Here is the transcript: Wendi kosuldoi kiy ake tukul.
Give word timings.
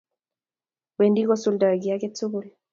Wendi 0.97 1.21
kosuldoi 1.29 1.81
kiy 1.81 1.93
ake 1.95 2.07
tukul. 2.17 2.47